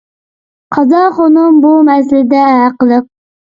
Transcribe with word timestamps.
قازاخۇنۇم 0.77 1.61
بۇ 1.67 1.75
مەسىلىدە 1.91 2.43
ھەقلىق. 2.63 3.09